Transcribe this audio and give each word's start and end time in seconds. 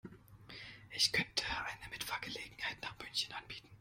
Ich 0.89 1.11
könnte 1.11 1.43
eine 1.47 1.89
Mitfahrgelegenheit 1.91 2.81
nach 2.81 2.97
München 2.97 3.31
anbieten 3.33 3.69